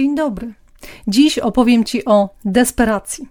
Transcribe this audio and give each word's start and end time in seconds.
Dzień 0.00 0.14
dobry. 0.14 0.54
Dziś 1.08 1.38
opowiem 1.38 1.84
Ci 1.84 2.04
o 2.04 2.28
desperacji, 2.44 3.28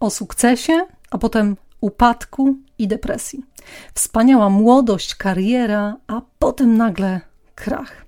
o 0.00 0.10
sukcesie, 0.10 0.80
a 1.10 1.18
potem 1.18 1.56
upadku 1.80 2.56
i 2.78 2.88
depresji. 2.88 3.44
Wspaniała 3.94 4.50
młodość, 4.50 5.14
kariera, 5.14 5.96
a 6.06 6.22
potem 6.38 6.76
nagle 6.76 7.20
krach. 7.54 8.06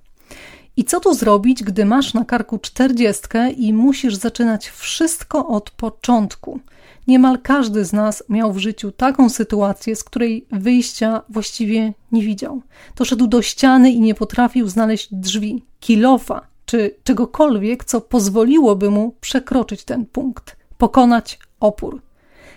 I 0.77 0.83
co 0.83 0.99
tu 0.99 1.13
zrobić, 1.13 1.63
gdy 1.63 1.85
masz 1.85 2.13
na 2.13 2.25
karku 2.25 2.57
czterdziestkę 2.57 3.51
i 3.51 3.73
musisz 3.73 4.15
zaczynać 4.15 4.69
wszystko 4.69 5.47
od 5.47 5.71
początku? 5.71 6.59
Niemal 7.07 7.39
każdy 7.41 7.85
z 7.85 7.93
nas 7.93 8.23
miał 8.29 8.53
w 8.53 8.57
życiu 8.57 8.91
taką 8.91 9.29
sytuację, 9.29 9.95
z 9.95 10.03
której 10.03 10.45
wyjścia 10.51 11.21
właściwie 11.29 11.93
nie 12.11 12.21
widział. 12.21 12.61
Doszedł 12.95 13.27
do 13.27 13.41
ściany 13.41 13.91
i 13.91 14.01
nie 14.01 14.15
potrafił 14.15 14.67
znaleźć 14.67 15.07
drzwi, 15.11 15.63
kilofa 15.79 16.52
czy 16.73 16.95
czegokolwiek, 17.03 17.83
co 17.83 18.01
pozwoliłoby 18.01 18.89
mu 18.89 19.15
przekroczyć 19.21 19.83
ten 19.83 20.05
punkt, 20.05 20.57
pokonać 20.77 21.39
opór. 21.59 22.01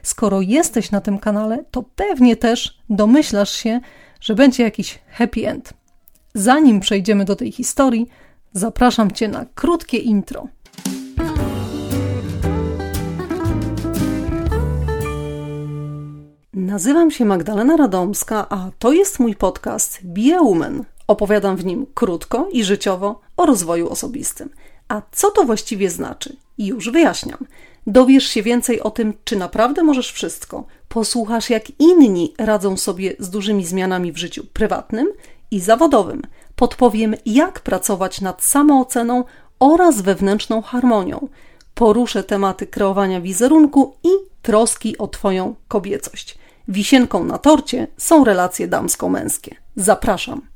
Skoro 0.03 0.41
jesteś 0.41 0.91
na 0.91 1.01
tym 1.01 1.19
kanale, 1.19 1.65
to 1.71 1.83
pewnie 1.83 2.37
też 2.37 2.79
domyślasz 2.91 3.51
się, 3.51 3.81
że 4.21 4.35
będzie 4.35 4.63
jakiś 4.63 4.99
happy 5.09 5.49
end. 5.49 5.73
Zanim 6.35 6.81
przejdziemy 6.81 7.25
do 7.25 7.37
tej 7.37 7.53
historii, 7.53 8.09
zapraszam 8.53 9.11
Cię 9.11 9.29
na 9.29 9.47
krótkie 9.55 9.99
intro. 9.99 10.49
Nazywam 16.55 17.11
się 17.11 17.25
Magdalena 17.25 17.77
Radomska, 17.77 18.47
a 18.49 18.71
to 18.79 18.93
jest 18.93 19.19
mój 19.19 19.35
podcast 19.35 20.01
Be. 20.05 20.21
Opowiadam 21.07 21.57
w 21.57 21.65
nim 21.65 21.87
krótko 21.95 22.49
i 22.53 22.65
życiowo 22.65 23.26
o 23.37 23.47
rozwoju 23.47 23.89
osobistym. 23.89 24.51
A 24.89 25.03
co 25.13 25.31
to 25.31 25.45
właściwie 25.45 25.91
znaczy? 25.91 26.37
Już 26.59 26.91
wyjaśniam. 26.91 27.47
Dowiesz 27.87 28.27
się 28.29 28.43
więcej 28.43 28.81
o 28.81 28.91
tym, 28.91 29.15
czy 29.25 29.37
naprawdę 29.37 29.83
możesz 29.83 30.13
wszystko. 30.13 30.65
Posłuchasz, 30.89 31.51
jak 31.51 31.81
inni 31.81 32.35
radzą 32.39 32.77
sobie 32.77 33.17
z 33.19 33.31
dużymi 33.31 33.65
zmianami 33.65 34.13
w 34.13 34.17
życiu 34.17 34.45
prywatnym 34.53 35.09
i 35.51 35.61
zawodowym. 35.61 36.23
Podpowiem, 36.57 37.15
jak 37.27 37.61
pracować 37.61 38.21
nad 38.21 38.45
samooceną 38.45 39.25
oraz 39.59 40.01
wewnętrzną 40.01 40.63
harmonią. 40.63 41.29
Poruszę 41.75 42.25
tematy 42.25 42.67
kreowania 42.67 43.21
wizerunku 43.21 43.97
i 44.05 44.09
troski 44.43 44.99
o 44.99 45.09
Twoją 45.09 45.55
kobiecość. 45.69 46.39
Wisienką 46.69 47.25
na 47.25 47.39
torcie 47.39 47.87
są 47.97 48.25
relacje 48.25 48.69
damsko-męskie. 48.69 49.55
Zapraszam. 49.77 50.56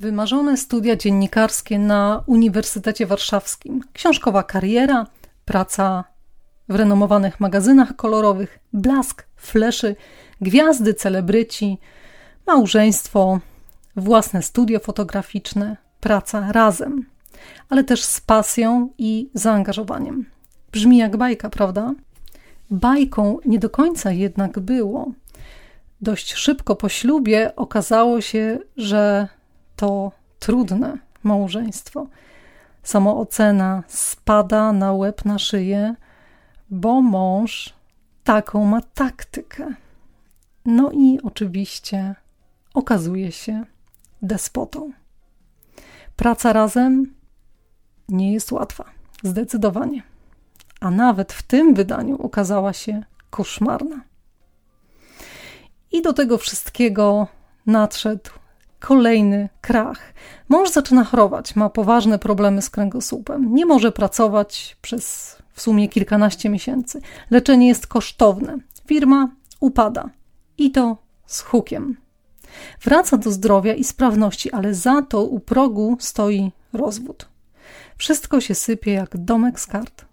Wymarzone 0.00 0.56
studia 0.56 0.96
dziennikarskie 0.96 1.78
na 1.78 2.24
Uniwersytecie 2.26 3.06
Warszawskim, 3.06 3.80
książkowa 3.92 4.42
kariera, 4.42 5.06
praca 5.44 6.04
w 6.68 6.74
renomowanych 6.74 7.40
magazynach 7.40 7.96
kolorowych, 7.96 8.58
blask, 8.72 9.26
fleszy, 9.36 9.96
gwiazdy, 10.40 10.94
celebryci, 10.94 11.78
małżeństwo, 12.46 13.40
własne 13.96 14.42
studio 14.42 14.78
fotograficzne, 14.78 15.76
praca 16.00 16.52
razem, 16.52 17.06
ale 17.68 17.84
też 17.84 18.04
z 18.04 18.20
pasją 18.20 18.88
i 18.98 19.30
zaangażowaniem. 19.34 20.26
Brzmi 20.72 20.96
jak 20.96 21.16
bajka, 21.16 21.50
prawda? 21.50 21.94
Bajką 22.70 23.38
nie 23.44 23.58
do 23.58 23.70
końca 23.70 24.12
jednak 24.12 24.58
było. 24.58 25.12
Dość 26.00 26.34
szybko 26.34 26.76
po 26.76 26.88
ślubie 26.88 27.56
okazało 27.56 28.20
się, 28.20 28.58
że 28.76 29.28
to 29.80 30.12
trudne 30.38 30.98
małżeństwo. 31.22 32.06
Samoocena 32.82 33.82
spada 33.88 34.72
na 34.72 34.92
łeb 34.92 35.24
na 35.24 35.38
szyję, 35.38 35.94
bo 36.70 37.02
mąż 37.02 37.74
taką 38.24 38.64
ma 38.64 38.80
taktykę. 38.80 39.74
No 40.64 40.90
i 40.92 41.18
oczywiście 41.22 42.14
okazuje 42.74 43.32
się 43.32 43.64
despotą. 44.22 44.92
Praca 46.16 46.52
razem 46.52 47.14
nie 48.08 48.32
jest 48.32 48.52
łatwa, 48.52 48.84
zdecydowanie. 49.22 50.02
A 50.80 50.90
nawet 50.90 51.32
w 51.32 51.42
tym 51.42 51.74
wydaniu 51.74 52.22
okazała 52.22 52.72
się 52.72 53.04
koszmarna. 53.30 54.00
I 55.92 56.02
do 56.02 56.12
tego 56.12 56.38
wszystkiego 56.38 57.26
nadszedł 57.66 58.30
kolejny 58.80 59.48
krach. 59.60 60.14
Mąż 60.48 60.70
zaczyna 60.70 61.04
chorować, 61.04 61.56
ma 61.56 61.70
poważne 61.70 62.18
problemy 62.18 62.62
z 62.62 62.70
kręgosłupem, 62.70 63.54
nie 63.54 63.66
może 63.66 63.92
pracować 63.92 64.76
przez 64.82 65.36
w 65.52 65.62
sumie 65.62 65.88
kilkanaście 65.88 66.48
miesięcy. 66.48 67.00
Leczenie 67.30 67.68
jest 67.68 67.86
kosztowne. 67.86 68.58
Firma 68.86 69.28
upada 69.60 70.10
i 70.58 70.70
to 70.70 70.96
z 71.26 71.40
hukiem. 71.40 71.96
Wraca 72.82 73.16
do 73.16 73.30
zdrowia 73.30 73.74
i 73.74 73.84
sprawności, 73.84 74.52
ale 74.52 74.74
za 74.74 75.02
to 75.02 75.24
u 75.24 75.40
progu 75.40 75.96
stoi 76.00 76.52
rozwód. 76.72 77.28
Wszystko 77.96 78.40
się 78.40 78.54
sypie 78.54 78.92
jak 78.92 79.16
domek 79.16 79.60
z 79.60 79.66
kart. 79.66 80.09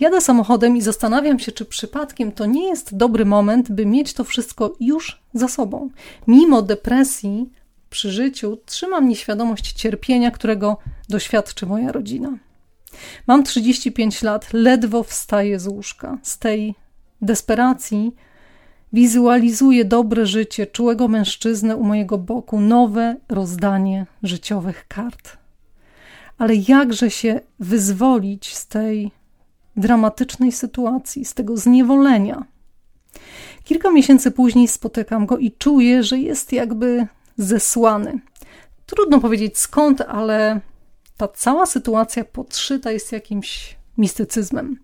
Jadę 0.00 0.20
samochodem 0.20 0.76
i 0.76 0.82
zastanawiam 0.82 1.38
się, 1.38 1.52
czy 1.52 1.64
przypadkiem 1.64 2.32
to 2.32 2.46
nie 2.46 2.68
jest 2.68 2.96
dobry 2.96 3.24
moment, 3.24 3.72
by 3.72 3.86
mieć 3.86 4.12
to 4.12 4.24
wszystko 4.24 4.76
już 4.80 5.22
za 5.34 5.48
sobą. 5.48 5.90
Mimo 6.26 6.62
depresji 6.62 7.50
przy 7.90 8.10
życiu 8.10 8.58
trzyma 8.66 9.00
mnie 9.00 9.16
świadomość 9.16 9.72
cierpienia, 9.72 10.30
którego 10.30 10.78
doświadczy 11.08 11.66
moja 11.66 11.92
rodzina. 11.92 12.38
Mam 13.26 13.44
35 13.44 14.22
lat, 14.22 14.52
ledwo 14.52 15.02
wstaję 15.02 15.60
z 15.60 15.66
łóżka. 15.66 16.18
Z 16.22 16.38
tej 16.38 16.74
desperacji 17.22 18.14
wizualizuję 18.92 19.84
dobre 19.84 20.26
życie 20.26 20.66
czułego 20.66 21.08
mężczyznę 21.08 21.76
u 21.76 21.84
mojego 21.84 22.18
boku, 22.18 22.60
nowe 22.60 23.16
rozdanie 23.28 24.06
życiowych 24.22 24.84
kart. 24.88 25.36
Ale 26.38 26.54
jakże 26.68 27.10
się 27.10 27.40
wyzwolić 27.58 28.56
z 28.56 28.66
tej 28.66 29.10
dramatycznej 29.76 30.52
sytuacji, 30.52 31.24
z 31.24 31.34
tego 31.34 31.56
zniewolenia. 31.56 32.44
Kilka 33.64 33.90
miesięcy 33.90 34.30
później 34.30 34.68
spotykam 34.68 35.26
go 35.26 35.38
i 35.38 35.52
czuję, 35.52 36.02
że 36.02 36.18
jest 36.18 36.52
jakby 36.52 37.06
zesłany. 37.38 38.20
Trudno 38.86 39.20
powiedzieć 39.20 39.58
skąd, 39.58 40.00
ale 40.00 40.60
ta 41.16 41.28
cała 41.28 41.66
sytuacja 41.66 42.24
podszyta 42.24 42.90
jest 42.90 43.12
jakimś 43.12 43.76
mistycyzmem. 43.98 44.78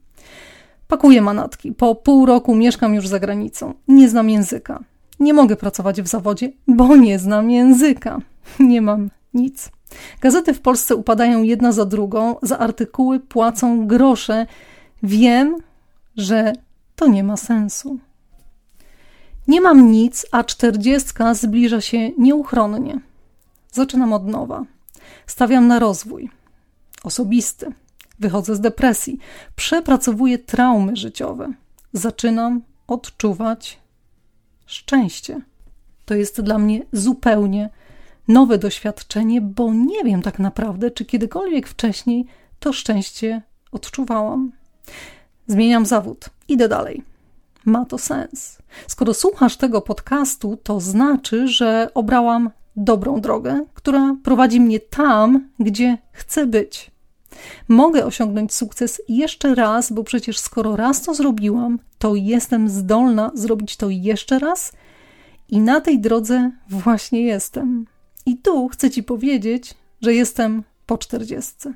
Pakuję 0.88 1.22
manatki. 1.22 1.72
Po 1.72 1.94
pół 1.94 2.26
roku 2.26 2.54
mieszkam 2.54 2.94
już 2.94 3.08
za 3.08 3.20
granicą. 3.20 3.74
Nie 3.88 4.08
znam 4.08 4.30
języka. 4.30 4.80
Nie 5.20 5.34
mogę 5.34 5.56
pracować 5.56 6.02
w 6.02 6.06
zawodzie, 6.06 6.52
bo 6.68 6.96
nie 6.96 7.18
znam 7.18 7.50
języka. 7.50 8.18
Nie 8.60 8.80
mam 8.80 9.10
nic. 9.34 9.70
Gazety 10.20 10.54
w 10.54 10.60
Polsce 10.60 10.96
upadają 10.96 11.42
jedna 11.42 11.72
za 11.72 11.84
drugą, 11.84 12.36
za 12.42 12.58
artykuły 12.58 13.20
płacą 13.20 13.86
grosze 13.86 14.46
Wiem, 15.02 15.56
że 16.16 16.52
to 16.96 17.08
nie 17.08 17.24
ma 17.24 17.36
sensu. 17.36 17.98
Nie 19.48 19.60
mam 19.60 19.90
nic, 19.92 20.26
a 20.32 20.44
czterdziestka 20.44 21.34
zbliża 21.34 21.80
się 21.80 22.10
nieuchronnie. 22.18 23.00
Zaczynam 23.72 24.12
od 24.12 24.26
nowa. 24.26 24.64
Stawiam 25.26 25.66
na 25.66 25.78
rozwój 25.78 26.30
osobisty. 27.02 27.72
Wychodzę 28.18 28.56
z 28.56 28.60
depresji. 28.60 29.18
Przepracowuję 29.56 30.38
traumy 30.38 30.96
życiowe. 30.96 31.52
Zaczynam 31.92 32.62
odczuwać 32.86 33.78
szczęście. 34.66 35.40
To 36.04 36.14
jest 36.14 36.40
dla 36.40 36.58
mnie 36.58 36.82
zupełnie 36.92 37.70
nowe 38.28 38.58
doświadczenie, 38.58 39.40
bo 39.40 39.74
nie 39.74 40.04
wiem 40.04 40.22
tak 40.22 40.38
naprawdę, 40.38 40.90
czy 40.90 41.04
kiedykolwiek 41.04 41.68
wcześniej 41.68 42.26
to 42.60 42.72
szczęście 42.72 43.42
odczuwałam. 43.72 44.52
Zmieniam 45.46 45.86
zawód, 45.86 46.24
idę 46.48 46.68
dalej. 46.68 47.02
Ma 47.64 47.84
to 47.84 47.98
sens. 47.98 48.58
Skoro 48.86 49.14
słuchasz 49.14 49.56
tego 49.56 49.80
podcastu, 49.80 50.58
to 50.62 50.80
znaczy, 50.80 51.48
że 51.48 51.88
obrałam 51.94 52.50
dobrą 52.76 53.20
drogę, 53.20 53.64
która 53.74 54.16
prowadzi 54.22 54.60
mnie 54.60 54.80
tam, 54.80 55.48
gdzie 55.58 55.98
chcę 56.12 56.46
być. 56.46 56.90
Mogę 57.68 58.04
osiągnąć 58.04 58.54
sukces 58.54 59.02
jeszcze 59.08 59.54
raz, 59.54 59.92
bo 59.92 60.04
przecież 60.04 60.38
skoro 60.38 60.76
raz 60.76 61.02
to 61.02 61.14
zrobiłam, 61.14 61.78
to 61.98 62.14
jestem 62.14 62.68
zdolna 62.68 63.30
zrobić 63.34 63.76
to 63.76 63.90
jeszcze 63.90 64.38
raz 64.38 64.72
i 65.48 65.60
na 65.60 65.80
tej 65.80 66.00
drodze 66.00 66.50
właśnie 66.68 67.22
jestem. 67.22 67.86
I 68.26 68.36
tu 68.36 68.68
chcę 68.68 68.90
Ci 68.90 69.02
powiedzieć, 69.02 69.74
że 70.02 70.14
jestem 70.14 70.62
po 70.86 70.98
czterdziestce. 70.98 71.74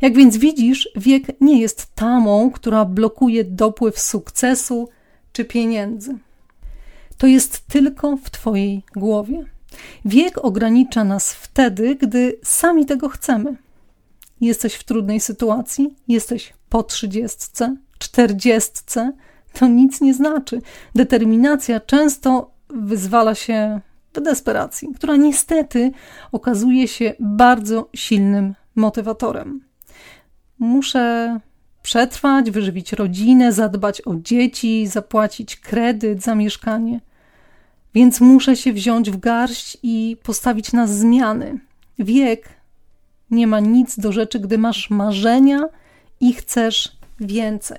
Jak 0.00 0.14
więc 0.14 0.36
widzisz, 0.36 0.88
wiek 0.96 1.40
nie 1.40 1.60
jest 1.60 1.94
tamą, 1.94 2.50
która 2.50 2.84
blokuje 2.84 3.44
dopływ 3.44 3.98
sukcesu 3.98 4.88
czy 5.32 5.44
pieniędzy. 5.44 6.18
To 7.18 7.26
jest 7.26 7.66
tylko 7.66 8.16
w 8.16 8.30
Twojej 8.30 8.82
głowie. 8.96 9.44
Wiek 10.04 10.44
ogranicza 10.44 11.04
nas 11.04 11.32
wtedy, 11.32 11.94
gdy 11.94 12.38
sami 12.44 12.86
tego 12.86 13.08
chcemy. 13.08 13.56
Jesteś 14.40 14.74
w 14.74 14.84
trudnej 14.84 15.20
sytuacji, 15.20 15.94
jesteś 16.08 16.52
po 16.68 16.82
trzydziestce, 16.82 17.76
czterdziestce, 17.98 19.12
to 19.52 19.66
nic 19.66 20.00
nie 20.00 20.14
znaczy. 20.14 20.62
Determinacja 20.94 21.80
często 21.80 22.50
wyzwala 22.68 23.34
się 23.34 23.80
w 24.14 24.20
desperacji, 24.20 24.88
która 24.94 25.16
niestety 25.16 25.90
okazuje 26.32 26.88
się 26.88 27.14
bardzo 27.20 27.88
silnym 27.94 28.54
motywatorem. 28.76 29.60
Muszę 30.58 31.38
przetrwać, 31.82 32.50
wyżywić 32.50 32.92
rodzinę, 32.92 33.52
zadbać 33.52 34.00
o 34.00 34.14
dzieci, 34.14 34.86
zapłacić 34.86 35.56
kredyt 35.56 36.22
za 36.22 36.34
mieszkanie. 36.34 37.00
Więc 37.94 38.20
muszę 38.20 38.56
się 38.56 38.72
wziąć 38.72 39.10
w 39.10 39.16
garść 39.16 39.78
i 39.82 40.16
postawić 40.22 40.72
na 40.72 40.86
zmiany. 40.86 41.58
Wiek 41.98 42.48
nie 43.30 43.46
ma 43.46 43.60
nic 43.60 43.98
do 43.98 44.12
rzeczy, 44.12 44.40
gdy 44.40 44.58
masz 44.58 44.90
marzenia 44.90 45.60
i 46.20 46.32
chcesz 46.32 46.96
więcej. 47.20 47.78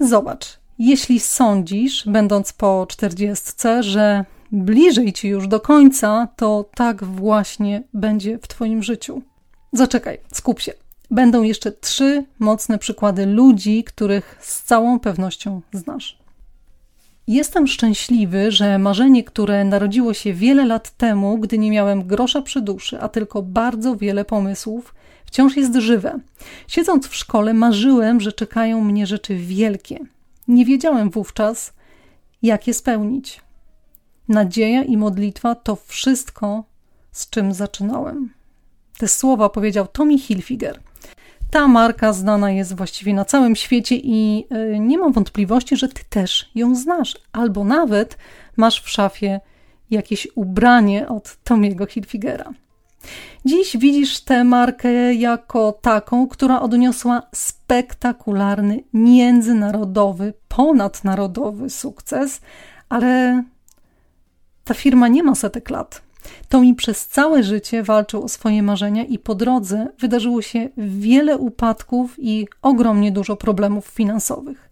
Zobacz, 0.00 0.60
jeśli 0.78 1.20
sądzisz, 1.20 2.04
będąc 2.06 2.52
po 2.52 2.86
czterdziestce, 2.88 3.82
że 3.82 4.24
bliżej 4.52 5.12
ci 5.12 5.28
już 5.28 5.48
do 5.48 5.60
końca, 5.60 6.28
to 6.36 6.70
tak 6.74 7.04
właśnie 7.04 7.82
będzie 7.94 8.38
w 8.38 8.48
Twoim 8.48 8.82
życiu. 8.82 9.22
Zaczekaj, 9.72 10.18
skup 10.32 10.60
się. 10.60 10.72
Będą 11.10 11.42
jeszcze 11.42 11.72
trzy 11.72 12.24
mocne 12.38 12.78
przykłady 12.78 13.26
ludzi, 13.26 13.84
których 13.84 14.36
z 14.40 14.62
całą 14.62 15.00
pewnością 15.00 15.60
znasz. 15.72 16.18
Jestem 17.26 17.66
szczęśliwy, 17.66 18.50
że 18.50 18.78
marzenie, 18.78 19.24
które 19.24 19.64
narodziło 19.64 20.14
się 20.14 20.34
wiele 20.34 20.66
lat 20.66 20.90
temu, 20.90 21.38
gdy 21.38 21.58
nie 21.58 21.70
miałem 21.70 22.06
grosza 22.06 22.42
przy 22.42 22.60
duszy, 22.60 23.00
a 23.00 23.08
tylko 23.08 23.42
bardzo 23.42 23.96
wiele 23.96 24.24
pomysłów, 24.24 24.94
wciąż 25.24 25.56
jest 25.56 25.74
żywe. 25.74 26.20
Siedząc 26.68 27.06
w 27.06 27.14
szkole, 27.14 27.54
marzyłem, 27.54 28.20
że 28.20 28.32
czekają 28.32 28.84
mnie 28.84 29.06
rzeczy 29.06 29.36
wielkie. 29.36 29.98
Nie 30.48 30.64
wiedziałem 30.64 31.10
wówczas, 31.10 31.72
jak 32.42 32.66
je 32.66 32.74
spełnić. 32.74 33.40
Nadzieja 34.28 34.84
i 34.84 34.96
modlitwa 34.96 35.54
to 35.54 35.76
wszystko, 35.76 36.64
z 37.12 37.30
czym 37.30 37.54
zaczynałem. 37.54 38.30
Te 39.00 39.08
słowa 39.08 39.48
powiedział 39.48 39.86
Tommy 39.86 40.18
Hilfiger. 40.18 40.80
Ta 41.50 41.68
marka 41.68 42.12
znana 42.12 42.50
jest 42.50 42.76
właściwie 42.76 43.14
na 43.14 43.24
całym 43.24 43.56
świecie 43.56 43.96
i 43.96 44.46
e, 44.50 44.78
nie 44.78 44.98
mam 44.98 45.12
wątpliwości, 45.12 45.76
że 45.76 45.88
ty 45.88 46.02
też 46.10 46.50
ją 46.54 46.74
znasz, 46.74 47.18
albo 47.32 47.64
nawet 47.64 48.18
masz 48.56 48.82
w 48.82 48.88
szafie 48.88 49.40
jakieś 49.90 50.28
ubranie 50.34 51.08
od 51.08 51.36
Tomiego 51.44 51.86
Hilfigera. 51.86 52.52
Dziś 53.44 53.76
widzisz 53.76 54.20
tę 54.20 54.44
markę 54.44 55.14
jako 55.14 55.72
taką, 55.72 56.28
która 56.28 56.60
odniosła 56.60 57.22
spektakularny, 57.34 58.84
międzynarodowy, 58.92 60.34
ponadnarodowy 60.48 61.70
sukces, 61.70 62.40
ale 62.88 63.42
ta 64.64 64.74
firma 64.74 65.08
nie 65.08 65.22
ma 65.22 65.34
setek 65.34 65.70
lat. 65.70 66.09
Tomi 66.48 66.74
przez 66.74 67.06
całe 67.06 67.42
życie 67.42 67.82
walczył 67.82 68.24
o 68.24 68.28
swoje 68.28 68.62
marzenia 68.62 69.04
i 69.04 69.18
po 69.18 69.34
drodze 69.34 69.86
wydarzyło 69.98 70.42
się 70.42 70.68
wiele 70.76 71.38
upadków 71.38 72.14
i 72.18 72.48
ogromnie 72.62 73.12
dużo 73.12 73.36
problemów 73.36 73.86
finansowych. 73.86 74.70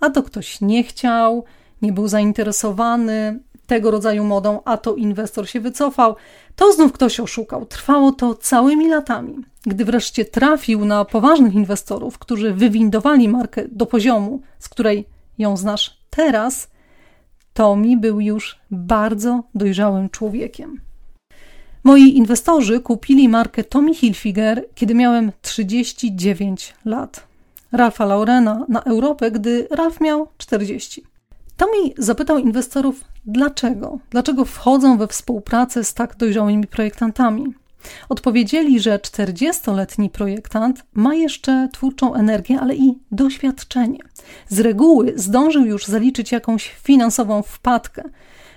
A 0.00 0.10
to 0.10 0.22
ktoś 0.22 0.60
nie 0.60 0.84
chciał, 0.84 1.44
nie 1.82 1.92
był 1.92 2.08
zainteresowany 2.08 3.40
tego 3.66 3.90
rodzaju 3.90 4.24
modą, 4.24 4.60
a 4.64 4.76
to 4.76 4.94
inwestor 4.94 5.48
się 5.48 5.60
wycofał, 5.60 6.16
to 6.56 6.72
znów 6.72 6.92
ktoś 6.92 7.20
oszukał. 7.20 7.66
Trwało 7.66 8.12
to 8.12 8.34
całymi 8.34 8.88
latami. 8.88 9.36
Gdy 9.62 9.84
wreszcie 9.84 10.24
trafił 10.24 10.84
na 10.84 11.04
poważnych 11.04 11.54
inwestorów, 11.54 12.18
którzy 12.18 12.54
wywindowali 12.54 13.28
markę 13.28 13.62
do 13.72 13.86
poziomu, 13.86 14.40
z 14.58 14.68
której 14.68 15.06
ją 15.38 15.56
znasz 15.56 16.00
teraz, 16.10 16.68
Tomi 17.54 17.96
był 17.96 18.20
już 18.20 18.58
bardzo 18.70 19.42
dojrzałym 19.54 20.10
człowiekiem. 20.10 20.80
Moi 21.84 22.16
inwestorzy 22.16 22.80
kupili 22.80 23.28
markę 23.28 23.64
Tommy 23.64 23.94
Hilfiger, 23.94 24.64
kiedy 24.74 24.94
miałem 24.94 25.32
39 25.42 26.74
lat. 26.84 27.26
Ralfa 27.72 28.04
Laurena 28.04 28.64
na 28.68 28.82
Europę, 28.82 29.30
gdy 29.30 29.68
Ralf 29.70 30.00
miał 30.00 30.28
40. 30.38 31.04
Tommy 31.56 31.76
zapytał 31.98 32.38
inwestorów, 32.38 33.04
dlaczego? 33.26 33.98
Dlaczego 34.10 34.44
wchodzą 34.44 34.98
we 34.98 35.06
współpracę 35.06 35.84
z 35.84 35.94
tak 35.94 36.16
dojrzałymi 36.16 36.66
projektantami? 36.66 37.54
Odpowiedzieli, 38.08 38.80
że 38.80 38.98
40-letni 38.98 40.10
projektant 40.10 40.84
ma 40.94 41.14
jeszcze 41.14 41.68
twórczą 41.72 42.14
energię, 42.14 42.60
ale 42.60 42.74
i 42.74 42.98
doświadczenie. 43.12 43.98
Z 44.48 44.60
reguły 44.60 45.12
zdążył 45.16 45.64
już 45.64 45.86
zaliczyć 45.86 46.32
jakąś 46.32 46.74
finansową 46.82 47.42
wpadkę. 47.42 48.02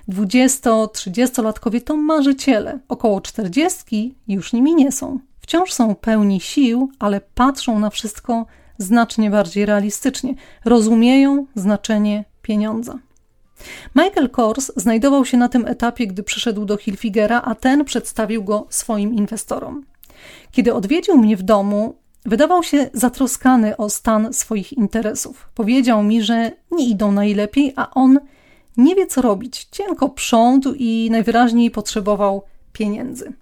20-30-latkowie 0.09 1.81
to 1.81 1.97
marzyciele, 1.97 2.79
około 2.87 3.21
40 3.21 4.15
już 4.27 4.53
nimi 4.53 4.75
nie 4.75 4.91
są. 4.91 5.19
Wciąż 5.39 5.73
są 5.73 5.95
pełni 5.95 6.39
sił, 6.39 6.91
ale 6.99 7.21
patrzą 7.35 7.79
na 7.79 7.89
wszystko 7.89 8.45
znacznie 8.77 9.29
bardziej 9.29 9.65
realistycznie. 9.65 10.35
Rozumieją 10.65 11.45
znaczenie 11.55 12.25
pieniądza. 12.41 12.99
Michael 13.95 14.29
Kors 14.29 14.71
znajdował 14.75 15.25
się 15.25 15.37
na 15.37 15.49
tym 15.49 15.67
etapie, 15.67 16.07
gdy 16.07 16.23
przyszedł 16.23 16.65
do 16.65 16.77
Hilfigera, 16.77 17.41
a 17.45 17.55
ten 17.55 17.85
przedstawił 17.85 18.43
go 18.43 18.67
swoim 18.69 19.13
inwestorom. 19.13 19.85
Kiedy 20.51 20.73
odwiedził 20.73 21.17
mnie 21.17 21.37
w 21.37 21.43
domu, 21.43 21.95
wydawał 22.25 22.63
się 22.63 22.89
zatroskany 22.93 23.77
o 23.77 23.89
stan 23.89 24.33
swoich 24.33 24.73
interesów. 24.73 25.49
Powiedział 25.55 26.03
mi, 26.03 26.23
że 26.23 26.51
nie 26.71 26.89
idą 26.89 27.11
najlepiej, 27.11 27.73
a 27.75 27.89
on 27.89 28.19
nie 28.77 28.95
wie 28.95 29.07
co 29.07 29.21
robić. 29.21 29.67
Cienko 29.71 30.09
prządu 30.09 30.73
i 30.73 31.09
najwyraźniej 31.11 31.71
potrzebował 31.71 32.41
pieniędzy. 32.73 33.33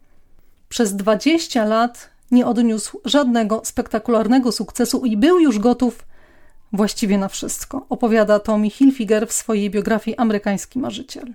Przez 0.69 0.95
20 0.95 1.65
lat 1.65 2.09
nie 2.31 2.45
odniósł 2.45 3.01
żadnego 3.05 3.61
spektakularnego 3.65 4.51
sukcesu 4.51 5.05
i 5.05 5.17
był 5.17 5.39
już 5.39 5.59
gotów 5.59 6.05
właściwie 6.73 7.17
na 7.17 7.27
wszystko, 7.27 7.85
opowiada 7.89 8.39
Tommy 8.39 8.69
Hilfiger 8.69 9.27
w 9.27 9.33
swojej 9.33 9.69
biografii 9.69 10.17
Amerykański 10.17 10.79
Marzyciel. 10.79 11.33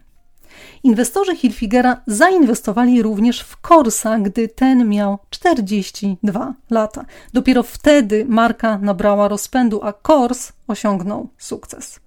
Inwestorzy 0.83 1.37
Hilfigera 1.37 2.01
zainwestowali 2.07 3.03
również 3.03 3.41
w 3.41 3.57
Corsa, 3.61 4.19
gdy 4.19 4.49
ten 4.49 4.89
miał 4.89 5.19
42 5.31 6.55
lata. 6.71 7.05
Dopiero 7.33 7.63
wtedy 7.63 8.27
marka 8.29 8.79
nabrała 8.79 9.29
rozpędu, 9.29 9.81
a 9.83 9.93
Kors 9.93 10.53
osiągnął 10.67 11.29
sukces. 11.39 12.01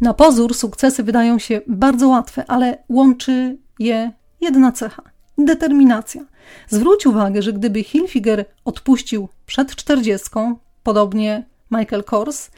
Na 0.00 0.14
pozór 0.14 0.54
sukcesy 0.54 1.02
wydają 1.02 1.38
się 1.38 1.60
bardzo 1.66 2.08
łatwe, 2.08 2.44
ale 2.48 2.78
łączy 2.88 3.58
je 3.78 4.12
jedna 4.40 4.72
cecha 4.72 5.02
determinacja. 5.38 6.24
Zwróć 6.68 7.06
uwagę, 7.06 7.42
że 7.42 7.52
gdyby 7.52 7.82
Hilfiger 7.82 8.44
odpuścił 8.64 9.28
przed 9.46 9.76
czterdziestką, 9.76 10.56
podobnie 10.82 11.44
Michael 11.70 12.04
Kors, 12.04 12.50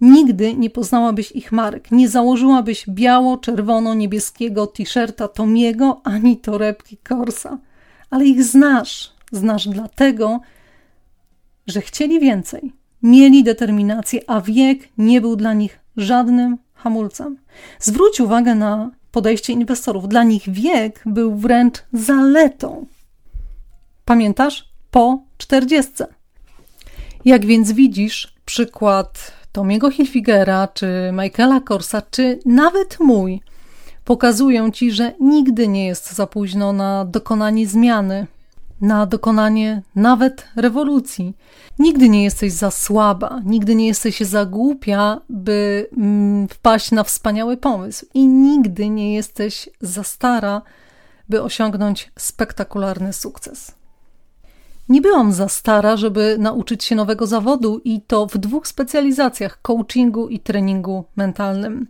nigdy 0.00 0.54
nie 0.54 0.70
poznałabyś 0.70 1.32
ich 1.32 1.52
marek. 1.52 1.90
Nie 1.90 2.08
założyłabyś 2.08 2.84
biało-czerwono-niebieskiego 2.88 4.66
t-shirta 4.66 5.28
Tomiego 5.28 6.00
ani 6.04 6.36
torebki 6.36 6.96
Korsa. 6.96 7.58
Ale 8.10 8.24
ich 8.24 8.44
znasz. 8.44 9.12
Znasz 9.32 9.68
dlatego, 9.68 10.40
że 11.66 11.80
chcieli 11.80 12.20
więcej. 12.20 12.72
Mieli 13.02 13.44
determinację, 13.44 14.20
a 14.26 14.40
wiek 14.40 14.88
nie 14.98 15.20
był 15.20 15.36
dla 15.36 15.54
nich 15.54 15.78
żadnym 15.96 16.58
hamulcem. 16.76 17.38
Zwróć 17.80 18.20
uwagę 18.20 18.54
na 18.54 18.90
podejście 19.12 19.52
inwestorów. 19.52 20.08
Dla 20.08 20.22
nich 20.22 20.50
wiek 20.50 21.02
był 21.06 21.36
wręcz 21.36 21.82
zaletą. 21.92 22.86
Pamiętasz? 24.04 24.68
Po 24.90 25.22
czterdziestce. 25.38 26.06
Jak 27.24 27.46
więc 27.46 27.72
widzisz, 27.72 28.34
przykład 28.44 29.32
Tomiego 29.52 29.90
Hilfigera, 29.90 30.68
czy 30.68 30.86
Michaela 31.12 31.60
Korsa, 31.60 32.02
czy 32.10 32.38
nawet 32.44 33.00
mój 33.00 33.40
pokazują 34.04 34.70
ci, 34.70 34.90
że 34.90 35.12
nigdy 35.20 35.68
nie 35.68 35.86
jest 35.86 36.12
za 36.12 36.26
późno 36.26 36.72
na 36.72 37.04
dokonanie 37.04 37.66
zmiany, 37.66 38.26
na 38.80 39.06
dokonanie 39.06 39.82
nawet 39.94 40.48
rewolucji. 40.56 41.36
Nigdy 41.78 42.08
nie 42.08 42.24
jesteś 42.24 42.52
za 42.52 42.70
słaba, 42.70 43.40
nigdy 43.44 43.74
nie 43.74 43.86
jesteś 43.86 44.20
za 44.20 44.46
głupia, 44.46 45.20
by 45.28 45.88
mm, 45.96 46.48
wpaść 46.48 46.90
na 46.90 47.04
wspaniały 47.04 47.56
pomysł, 47.56 48.06
i 48.14 48.26
nigdy 48.26 48.88
nie 48.88 49.14
jesteś 49.14 49.68
za 49.80 50.04
stara, 50.04 50.62
by 51.28 51.42
osiągnąć 51.42 52.12
spektakularny 52.18 53.12
sukces. 53.12 53.74
Nie 54.88 55.00
byłam 55.00 55.32
za 55.32 55.48
stara, 55.48 55.96
żeby 55.96 56.36
nauczyć 56.38 56.84
się 56.84 56.94
nowego 56.94 57.26
zawodu 57.26 57.80
i 57.84 58.00
to 58.00 58.26
w 58.26 58.38
dwóch 58.38 58.68
specjalizacjach 58.68 59.62
coachingu 59.62 60.28
i 60.28 60.40
treningu 60.40 61.04
mentalnym. 61.16 61.86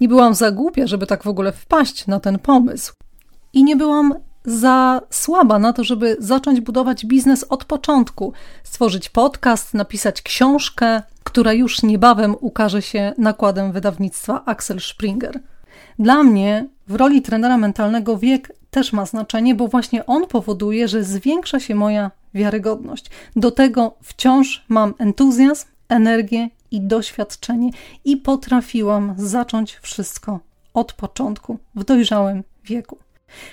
Nie 0.00 0.08
byłam 0.08 0.34
za 0.34 0.50
głupia, 0.50 0.86
żeby 0.86 1.06
tak 1.06 1.22
w 1.22 1.28
ogóle 1.28 1.52
wpaść 1.52 2.06
na 2.06 2.20
ten 2.20 2.38
pomysł. 2.38 2.94
i 3.52 3.64
nie 3.64 3.76
byłam 3.76 4.14
za 4.48 5.00
słaba 5.10 5.58
na 5.58 5.72
to, 5.72 5.84
żeby 5.84 6.16
zacząć 6.18 6.60
budować 6.60 7.06
biznes 7.06 7.44
od 7.44 7.64
początku, 7.64 8.32
stworzyć 8.64 9.08
podcast, 9.08 9.74
napisać 9.74 10.22
książkę, 10.22 11.02
która 11.24 11.52
już 11.52 11.82
niebawem 11.82 12.36
ukaże 12.40 12.82
się 12.82 13.12
nakładem 13.18 13.72
wydawnictwa 13.72 14.42
Axel 14.46 14.80
Springer. 14.80 15.40
Dla 15.98 16.22
mnie 16.22 16.68
w 16.88 16.94
roli 16.94 17.22
trenera 17.22 17.56
mentalnego 17.56 18.18
wiek 18.18 18.52
też 18.70 18.92
ma 18.92 19.06
znaczenie, 19.06 19.54
bo 19.54 19.68
właśnie 19.68 20.06
on 20.06 20.26
powoduje, 20.26 20.88
że 20.88 21.04
zwiększa 21.04 21.60
się 21.60 21.74
moja 21.74 22.10
wiarygodność. 22.34 23.10
Do 23.36 23.50
tego 23.50 23.94
wciąż 24.02 24.64
mam 24.68 24.94
entuzjazm, 24.98 25.66
energię 25.88 26.48
i 26.70 26.80
doświadczenie 26.80 27.70
i 28.04 28.16
potrafiłam 28.16 29.14
zacząć 29.16 29.76
wszystko 29.76 30.40
od 30.74 30.92
początku, 30.92 31.58
w 31.74 31.84
dojrzałym 31.84 32.44
wieku. 32.64 32.98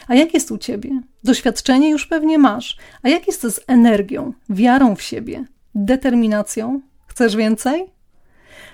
A 0.08 0.16
jak 0.16 0.34
jest 0.34 0.52
u 0.52 0.58
ciebie? 0.58 1.02
Doświadczenie 1.24 1.90
już 1.90 2.08
pewnie 2.08 2.38
masz. 2.38 2.78
A 3.04 3.10
jak 3.10 3.28
jest 3.28 3.42
z 3.42 3.60
energią, 3.68 4.34
wiarą 4.50 4.96
w 4.96 5.02
siebie, 5.02 5.46
determinacją? 5.76 6.82
Chcesz 7.08 7.36
więcej? 7.36 7.86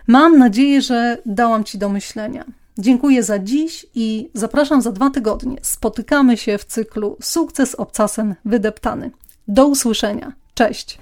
Mam 0.07 0.37
nadzieję, 0.37 0.81
że 0.81 1.17
dałam 1.25 1.63
ci 1.63 1.77
do 1.77 1.89
myślenia. 1.89 2.45
Dziękuję 2.77 3.23
za 3.23 3.39
dziś 3.39 3.85
i 3.95 4.29
zapraszam 4.33 4.81
za 4.81 4.91
dwa 4.91 5.09
tygodnie. 5.09 5.57
Spotykamy 5.61 6.37
się 6.37 6.57
w 6.57 6.65
cyklu 6.65 7.17
Sukces 7.21 7.75
obcasem 7.75 8.35
wydeptany. 8.45 9.11
Do 9.47 9.67
usłyszenia. 9.67 10.33
Cześć! 10.53 10.97